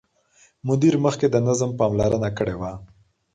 مدیر 0.67 0.95
مخکې 1.05 1.27
د 1.31 1.35
نظم 1.47 1.71
پاملرنه 1.79 2.29
کړې 2.37 2.55
وه. 2.59 2.71